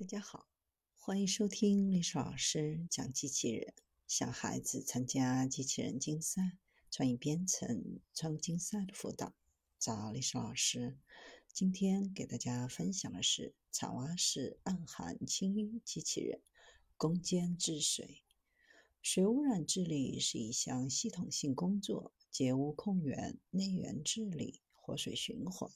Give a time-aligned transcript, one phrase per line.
[0.00, 0.48] 大家好，
[0.96, 3.74] 欢迎收听历史老师讲机器人。
[4.06, 6.56] 小孩子参加机器人竞赛、
[6.90, 9.34] 创意编程、创竞赛的辅导，
[9.78, 10.96] 找历史老师。
[11.52, 16.40] 今天给大家分享的是铲蛙式暗含清淤机器人
[16.96, 18.22] 攻坚治水。
[19.02, 25.70] 水污染治理是一项系统性工作，洁污控源、内源治理、活水循环，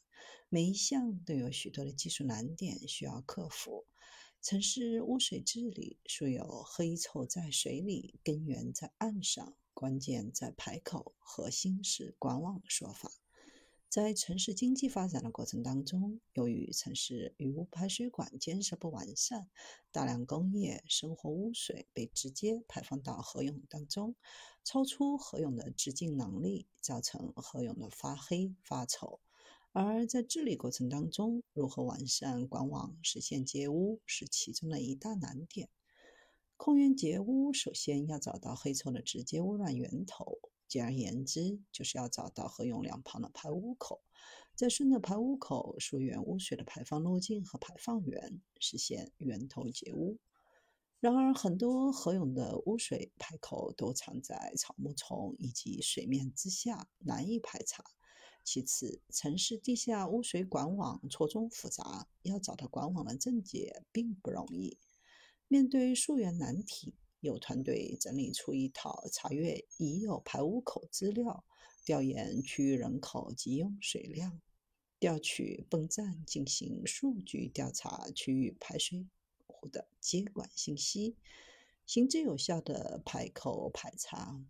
[0.49, 3.87] 每一项都有许多的技术难点需要克服。
[4.43, 13.11] 城市污水治理素有“黑臭在水里，根源在岸上，关键在排口，核心是管网”的说法。
[13.95, 19.49] 在城市经济发展的过程当中，由于城市雨污排水管建设不完善，
[19.93, 24.17] 大量工业生活污水被直接排放到河涌当中，
[24.65, 29.21] 超出河涌的直径能力，造成河涌的发黑发臭。
[29.71, 35.69] 而在治理过程当中，如何完善管网，实现截污，是其中的一大难点。
[36.57, 40.41] 控源截污，首先要找到黑臭的直接污染源头，
[40.75, 44.03] 简而言之，就是要找到河涌两旁的排污口，
[44.57, 50.19] 再顺着排污口溯源污水的排放路径和排放源，实现源头截污。
[50.99, 57.85] 然而，很多河涌的污水排口都藏在草木丛以及水面之下，难以排查。
[58.43, 64.77] 其次，城市地下污水管网错综复杂，要找到管网的症结并不容易。
[65.47, 71.43] 面对溯源难题，有团队整理出一套查阅已有排污口资料、
[71.83, 74.41] 调研区域人口及用水量、
[74.99, 79.07] 调取泵站进行数据调查区域排水
[79.47, 81.17] 湖的接管信息，
[81.87, 84.45] 行之有效的排口排查。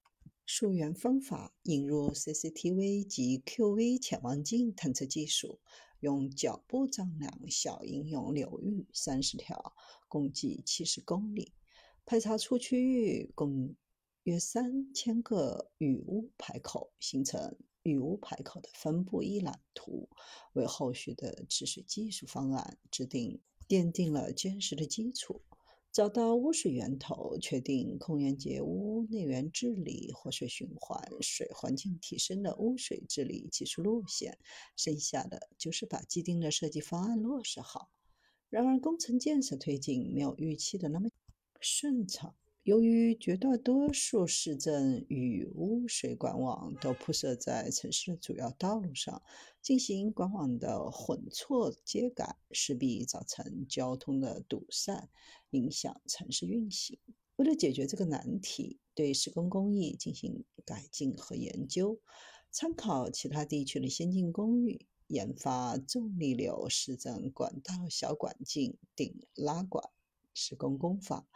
[0.47, 5.61] 溯源方法引入 CCTV 及 QV 潜望镜探测技术，
[6.01, 9.75] 用脚步丈量小应用流域三十条，
[10.07, 11.55] 共计七十公里，
[12.07, 13.75] 排查出区域共
[14.25, 20.09] 约三千个雨污排口，形成雨污排口的分布一览图，
[20.53, 25.41] 为后续的治水技术方案制定奠定了坚实的基础。
[25.91, 34.37] 找到污水源头，确定控源节污、内源治理、活水循环、水环境提升的污水治理技术路线，
[34.77, 37.89] 剩下的就是把既定的设计方案落实好。
[38.51, 41.09] 然而，工程建设推进没有预期的那么
[41.65, 42.35] 顺畅。
[42.63, 49.23] 由于绝大多数市政与污水管网都铺设在城市的主要道路上，
[49.63, 55.09] 进行管网的混错接改，势必造成交通的堵塞，
[55.51, 56.99] 影响城市运行。
[57.37, 61.99] 为了解决这个难题，对施工工艺进行改进和研究，
[62.51, 69.91] 参考其他地区的先进工艺，研发重力流市政管道小管径顶拉管
[70.35, 71.27] 施工工法。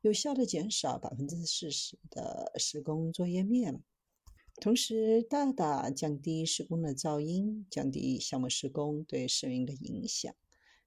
[0.00, 3.82] 有效的减少百分之四十的施工作业面，
[4.60, 10.34] 同时大大降低施工的噪音，降低项目施工对市民的影响。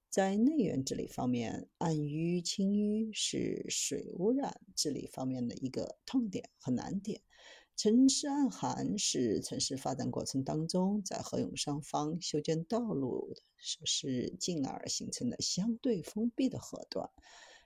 [0.08, 7.22] 在内源治理方面，暗淤清淤是水污染治理方面的一个痛点和难点。
[7.76, 17.10] 城市暗含是城市发展过程当中，在河涌上方修建道路设施，进而形成的相对封闭的河段。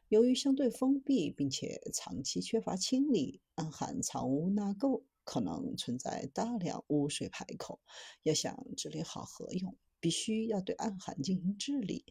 [0.09, 7.81] 由于相对封闭，并且长期缺乏清理，暗含藏污纳垢，可能存在大量污水排口。
[8.23, 12.05] 要想治理好河涌，必须要对暗含进行治理。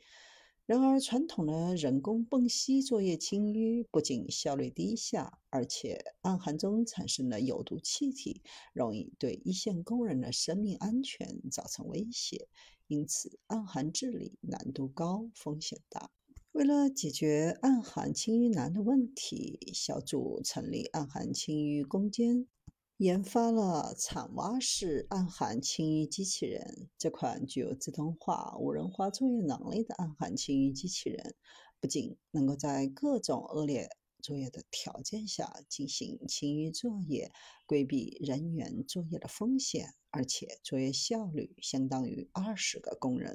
[0.66, 8.42] 然而，传统的人工泵吸作业清淤不仅效率低下，而且暗含中产生的有毒气体，
[8.74, 12.50] 容易对一线工人的生命安全造成威胁。
[12.88, 16.10] 因此，暗含治理难度高，风险大。
[16.56, 22.48] 为了解决暗含清淤难的问题，小组成立暗含清淤攻坚，
[22.96, 26.88] 研发了铲挖式暗含清淤机器人。
[26.98, 31.36] 这款具有自动化、无人化作业能力的暗含清淤机器人，
[31.82, 33.90] 不仅能够在各种恶劣
[34.22, 37.34] 作业的条件下进行清淤作业，
[37.66, 43.34] 规避人员作业的风险，而且作业效率相当于二十个工人。